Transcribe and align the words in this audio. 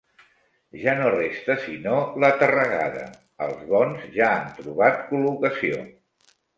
Ja 0.83 0.95
no 0.99 1.11
resta 1.15 1.57
sinó 1.65 1.99
la 2.25 2.33
terregada: 2.41 3.05
els 3.49 3.63
bons 3.77 4.11
ja 4.19 4.35
han 4.35 4.53
trobat 4.61 5.03
col·locació. 5.15 5.83